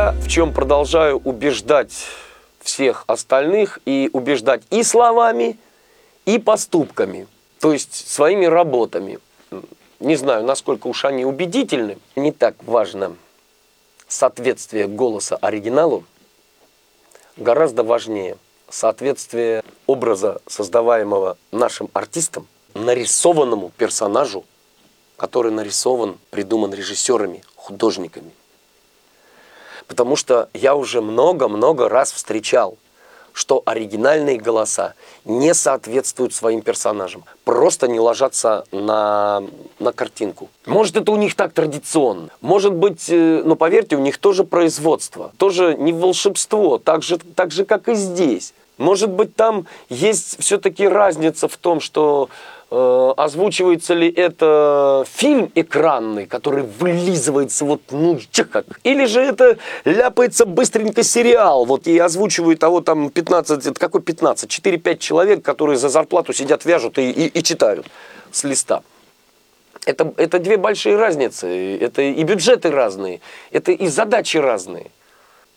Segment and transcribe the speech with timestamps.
[0.00, 2.06] В чем продолжаю убеждать
[2.60, 5.58] всех остальных и убеждать и словами,
[6.24, 7.28] и поступками,
[7.60, 9.18] то есть своими работами.
[9.98, 11.98] Не знаю, насколько уж они убедительны.
[12.16, 13.14] Не так важно
[14.08, 16.04] соответствие голоса оригиналу,
[17.36, 18.38] гораздо важнее
[18.70, 24.46] соответствие образа, создаваемого нашим артистом, нарисованному персонажу,
[25.18, 28.30] который нарисован, придуман режиссерами, художниками.
[29.90, 32.78] Потому что я уже много-много раз встречал,
[33.32, 34.94] что оригинальные голоса
[35.24, 39.42] не соответствуют своим персонажам, просто не ложатся на,
[39.80, 40.48] на картинку.
[40.64, 42.28] Может, это у них так традиционно.
[42.40, 47.50] Может быть, э, но поверьте, у них тоже производство, тоже не волшебство, так же, так
[47.50, 48.54] же как и здесь.
[48.80, 52.30] Может быть, там есть все-таки разница в том, что
[52.70, 58.18] э, озвучивается ли это фильм экранный, который вылизывается вот, ну,
[58.50, 58.64] как.
[58.82, 64.50] Или же это ляпается быстренько сериал, вот, и озвучивает того там 15, это какой 15?
[64.50, 67.86] 4-5 человек, которые за зарплату сидят, вяжут и, и, и читают
[68.32, 68.82] с листа.
[69.84, 71.76] Это, это две большие разницы.
[71.76, 73.20] Это и бюджеты разные,
[73.50, 74.90] это и задачи разные.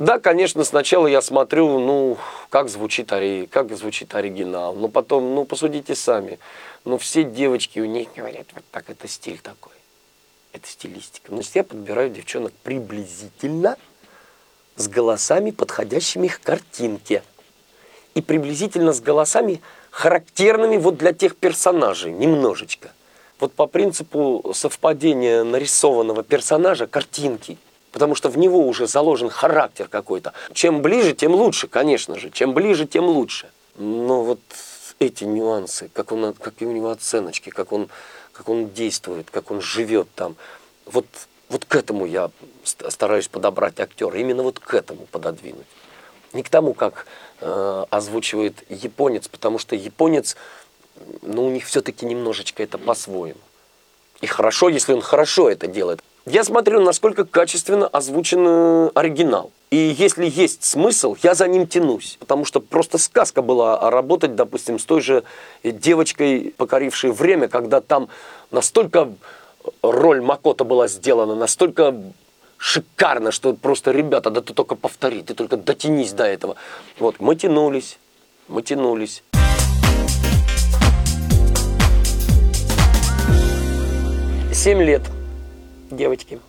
[0.04, 2.18] Да, конечно, сначала я смотрю, ну,
[2.50, 3.10] как звучит,
[3.50, 4.74] как звучит оригинал.
[4.76, 6.40] Но потом, ну, посудите сами.
[6.84, 9.72] Ну, все девочки у них говорят, вот так, это стиль такой.
[10.52, 11.34] Это стилистика.
[11.34, 13.78] Значит, я подбираю девчонок приблизительно
[14.76, 17.24] с голосами, подходящими к картинке.
[18.14, 22.92] И приблизительно с голосами, характерными вот для тех персонажей, немножечко.
[23.40, 27.58] Вот по принципу совпадения нарисованного персонажа, картинки–
[27.94, 30.34] потому что в него уже заложен характер какой-то.
[30.52, 32.32] Чем ближе, тем лучше, конечно же.
[32.32, 33.50] Чем ближе, тем лучше.
[33.78, 34.40] Но вот
[35.00, 37.90] эти нюансы, как он, какие у него оценочки, как он,
[38.34, 40.36] как он действует, как он живет там,
[40.86, 41.06] вот,
[41.50, 42.32] вот к этому я
[42.64, 45.68] стараюсь подобрать актера, именно вот к этому пододвинуть.
[46.34, 47.06] Не к тому, как
[47.42, 50.36] э, озвучивает японец, потому что японец,
[51.22, 53.40] ну, у них все-таки немножечко это по-своему.
[54.22, 56.02] И хорошо, если он хорошо это делает.
[56.26, 59.52] Я смотрю, насколько качественно озвучен э, оригинал.
[59.72, 62.16] И если есть смысл, я за ним тянусь.
[62.18, 65.26] Потому что просто сказка была работать, допустим, с той же
[65.66, 68.08] девочкой, покорившей время, когда там
[68.52, 69.12] настолько
[69.82, 71.94] роль Макота была сделана, настолько
[72.56, 76.56] шикарно, что просто, ребята, да ты только повтори, ты только дотянись до этого.
[77.00, 78.00] Вот, мы тянулись,
[78.48, 79.24] мы тянулись.
[84.54, 85.02] Семь лет
[85.96, 86.40] девочки.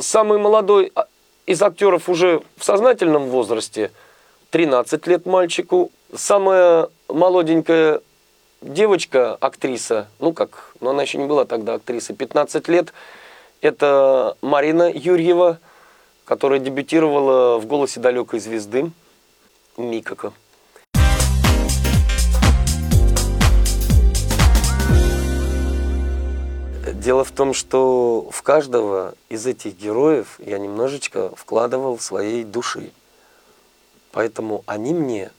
[0.00, 1.06] Самый молодой а,
[1.46, 3.90] из актеров уже в сознательном возрасте,
[4.50, 5.90] 13 лет мальчику.
[6.14, 8.00] Самая молоденькая
[8.62, 12.92] девочка, актриса, ну как, но она еще не была тогда актрисой, 15 лет,
[13.60, 15.58] это Марина Юрьева,
[16.24, 18.90] которая дебютировала в «Голосе далекой звезды»
[19.76, 20.32] Микака.
[27.04, 32.92] Дело в том, что в каждого из этих героев я немножечко вкладывал своей души.
[34.10, 35.30] Поэтому они мне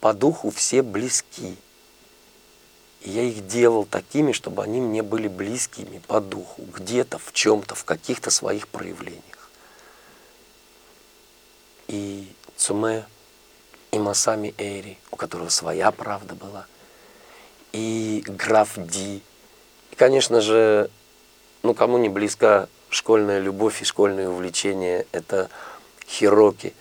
[0.00, 1.58] по духу все близки.
[3.02, 7.74] И я их делал такими, чтобы они мне были близкими по духу, где-то, в чем-то,
[7.74, 9.50] в каких-то своих проявлениях.
[11.86, 13.04] И Цуме,
[13.90, 16.66] и Масами Эри, у которого своя правда была,
[17.72, 19.22] и граф Ди,
[20.00, 20.88] конечно же,
[21.62, 25.50] ну кому не близка школьная любовь и школьное увлечение, это
[26.08, 26.72] Хироки.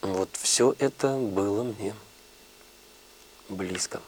[0.00, 1.94] Вот все это было мне
[3.50, 4.00] близко.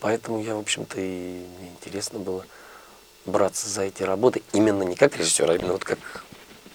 [0.00, 2.44] Поэтому я, в общем-то, и мне интересно было
[3.26, 6.00] браться за эти работы именно не как режиссер, а именно вот как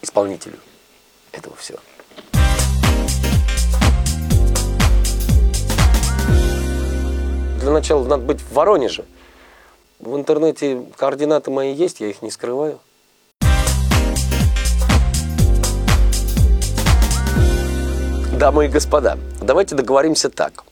[0.01, 0.57] исполнителю
[1.33, 1.79] этого всего.
[7.59, 9.03] Для начала надо быть в Воронеже–
[9.99, 12.79] в интернете координаты мои есть, я их не скрываю.
[18.37, 20.63] Дамы и господа, давайте договоримся так.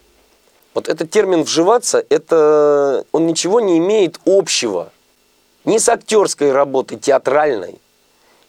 [0.76, 4.92] Вот этот термин «вживаться», это, он ничего не имеет общего
[5.64, 7.80] ни с актерской работой театральной,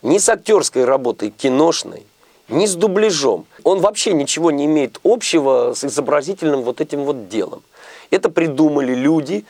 [0.02, 2.04] ни с актерской работой киношной,
[2.48, 3.46] ни с дубляжом.
[3.62, 7.62] Он вообще ничего не имеет общего с изобразительным вот этим вот делом.
[8.10, 9.46] Это придумали люди,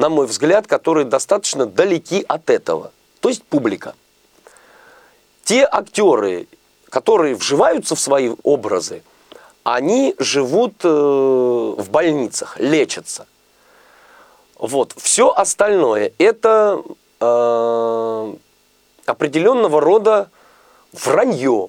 [0.00, 2.90] на мой взгляд, которые достаточно далеки от этого.
[3.20, 3.94] То есть публика.
[5.44, 6.48] Те актеры,
[6.88, 9.02] которые вживаются в свои образы,
[9.62, 13.26] они живут э, в больницах, лечатся.
[14.56, 14.94] Вот.
[14.96, 16.82] Все остальное– это
[17.20, 18.34] э,
[19.04, 20.30] определенного рода
[20.92, 21.68] вранье.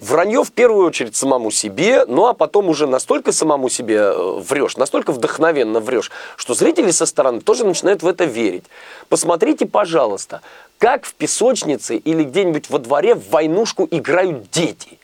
[0.00, 4.78] Вранье в первую очередь самому себе, ну а потом уже настолько самому себе э, врешь,
[4.78, 8.64] настолько вдохновенно врешь, что зрители со стороны тоже начинают в это верить.
[9.10, 10.40] Посмотрите, пожалуйста,
[10.78, 14.98] как в песочнице или где-нибудь во дворе в войнушку играют дети.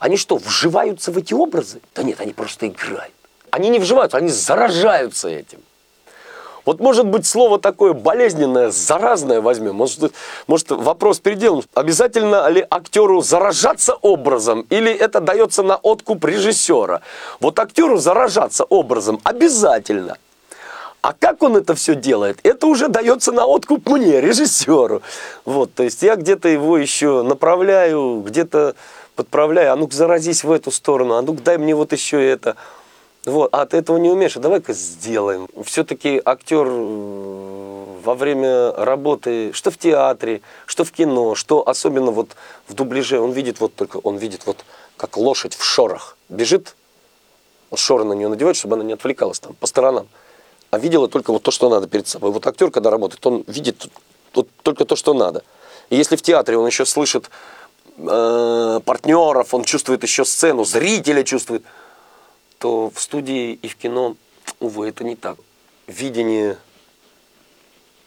[0.00, 1.80] Они что, вживаются в эти образы?
[1.94, 3.14] Да нет, они просто играют.
[3.50, 5.60] Они не вживаются, они заражаются этим.
[6.64, 9.74] Вот может быть слово такое болезненное, заразное возьмем.
[9.74, 10.12] Может,
[10.46, 11.62] может вопрос переделан.
[11.74, 17.02] Обязательно ли актеру заражаться образом или это дается на откуп режиссера?
[17.40, 20.16] Вот актеру заражаться образом обязательно.
[21.02, 25.02] А как он это все делает, это уже дается на откуп мне, режиссеру.
[25.44, 28.74] Вот, то есть я где-то его еще направляю, где-то
[29.14, 32.56] подправляю, а ну-ка заразись в эту сторону, а ну-ка дай мне вот еще это.
[33.26, 35.48] Вот, а ты этого не умеешь, а давай-ка сделаем.
[35.64, 42.36] Все-таки актер э, во время работы, что в театре, что в кино, что особенно вот
[42.68, 44.64] в дубляже, он видит вот только, он видит вот
[44.98, 46.76] как лошадь в шорах бежит,
[47.74, 50.06] шоры на нее надевает, чтобы она не отвлекалась там по сторонам,
[50.70, 52.30] а видела только вот то, что надо перед собой.
[52.30, 53.86] Вот актер, когда работает, он видит
[54.34, 55.42] вот только то, что надо.
[55.88, 57.30] И если в театре он еще слышит
[57.96, 61.62] э, партнеров, он чувствует еще сцену, зрителя чувствует–
[62.64, 64.16] то в студии и в кино,
[64.58, 65.36] увы, это не так.
[65.86, 66.56] Видение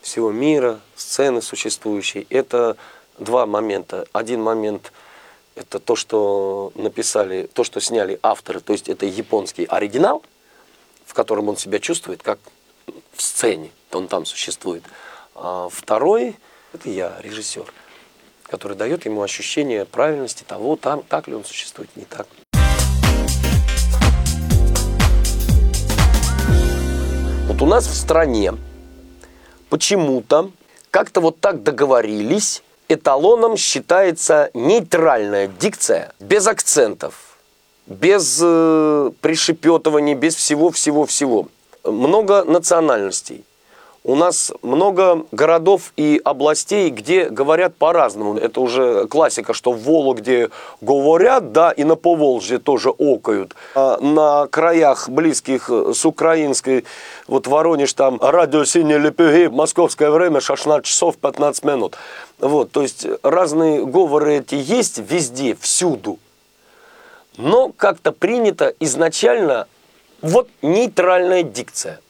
[0.02, 2.76] всего мира, сцены существующей, это
[3.20, 4.08] два момента.
[4.14, 4.92] Один момент–
[5.56, 10.24] это то, что написали, то, что сняли авторы, то есть это японский оригинал,
[11.06, 12.40] в котором он себя чувствует как
[13.14, 14.82] в сцене, он там существует.
[15.36, 16.36] А второй–
[16.74, 17.72] это я, режиссер,
[18.42, 22.26] который дает ему ощущение правильности того, там, так ли он существует, не так.
[27.58, 28.54] Вот у нас в стране
[29.70, 30.52] почему-то
[30.92, 37.40] как-то вот так договорились, эталоном считается нейтральная дикция, без акцентов,
[37.88, 41.48] без э, пришепетываний, без всего-всего-всего.
[41.84, 43.44] Много национальностей.
[44.08, 48.38] У нас много городов и областей, где говорят по-разному.
[48.38, 50.50] Это уже классика, что в Вологде
[50.80, 53.54] говорят, да, и на Поволжье тоже окают.
[53.76, 56.86] А на краях близких с украинской,
[57.28, 61.98] вот Воронеж там, радио «Синие лепеги», московское время 16 часов 15 минут.
[62.40, 66.18] Вот, то есть разные говоры эти есть везде, всюду.
[67.36, 69.68] Но как-то принято изначально
[70.22, 72.00] вот нейтральная дикция–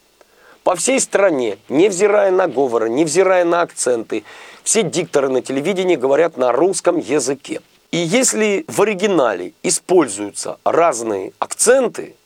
[0.67, 4.25] по всей стране, невзирая на говоры, невзирая на акценты,
[4.65, 7.61] все дикторы на телевидении говорят на русском языке.
[7.91, 12.17] И если в оригинале используются разные акценты,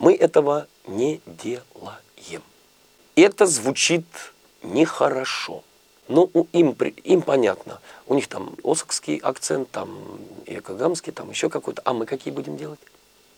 [0.00, 2.42] мы этого не делаем.
[3.14, 4.06] Это звучит
[4.64, 5.62] нехорошо.
[6.08, 7.78] Но им, им понятно.
[8.08, 10.18] У них там осокский акцент, там
[10.48, 11.80] якогамский, там еще какой-то.
[11.84, 12.80] А мы какие будем делать?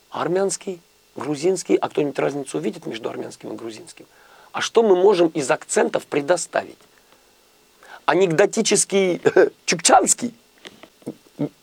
[0.09, 0.81] Армянский?
[1.15, 4.05] Грузинский, а кто-нибудь разницу увидит между армянским и грузинским?
[4.51, 6.77] А что мы можем из акцентов предоставить?
[8.05, 9.21] Анекдотический
[9.65, 10.33] чукчанский,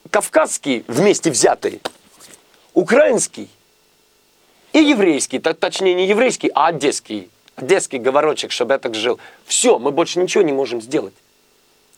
[0.09, 1.81] кавказский вместе взятый,
[2.73, 3.49] украинский
[4.73, 9.19] и еврейский, точнее не еврейский, а одесский, одесский говорочек, чтобы я так жил.
[9.45, 11.13] Все, мы больше ничего не можем сделать.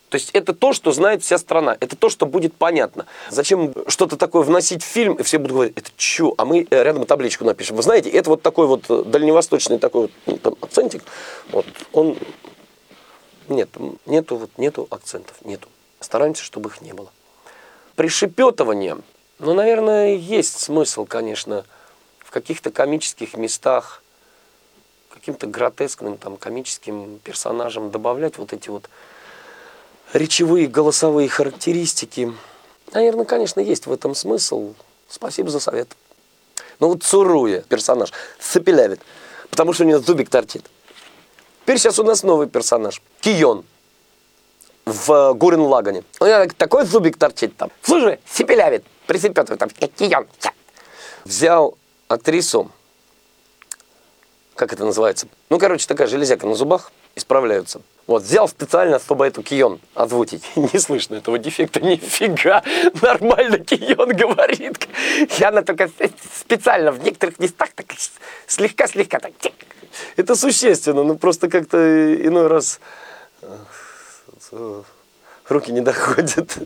[0.09, 3.05] То есть это то, что знает вся страна, это то, что будет понятно.
[3.29, 6.35] Зачем что-то такое вносить в фильм, и все будут говорить, это что?
[6.38, 7.75] А мы э, рядом табличку напишем.
[7.75, 11.03] Вы знаете, это вот такой вот э, дальневосточный такой вот ну, там, акцентик,
[11.51, 12.17] вот, он,
[13.50, 13.69] нет,
[14.05, 15.67] нету, вот, нету акцентов, нету.
[16.00, 17.09] Стараемся, чтобы их не было.
[17.95, 18.97] Пришепетывание,
[19.39, 21.65] ну, наверное, есть смысл, конечно,
[22.19, 24.03] в каких-то комических местах,
[25.09, 28.89] каким-то гротескным, там, комическим персонажам добавлять вот эти вот
[30.15, 32.34] речевые голосовые характеристики.
[32.93, 34.74] Наверное, конечно, есть в этом смысл.
[35.10, 35.89] Спасибо за совет.
[36.79, 39.01] Но вот Цуруя, персонаж, цепелявит,
[39.50, 40.65] потому что у него зубик торчит.
[41.63, 43.01] Теперь сейчас у нас новый персонаж.
[43.19, 43.65] Кион
[44.86, 46.03] в Гурин Лагане.
[46.19, 47.72] У него такой зубик торчит там.
[47.81, 50.27] Слушай, сепелявит, присыпет там, Кион.
[51.25, 52.72] Взял актрису,
[54.55, 55.27] как это называется?
[55.50, 57.81] Ну, короче, такая железяка на зубах, исправляются.
[58.07, 60.43] Вот, взял специально, чтобы эту Кион озвучить.
[60.55, 62.63] Не слышно этого дефекта нифига.
[63.01, 64.88] Нормально Кион говорит.
[65.39, 65.89] И она только
[66.39, 67.88] специально в некоторых местах так
[68.47, 69.33] слегка-слегка так.
[70.17, 71.77] Это существенно, но просто как-то
[72.15, 72.79] иной раз
[74.51, 74.83] э,
[75.47, 76.57] руки не доходят.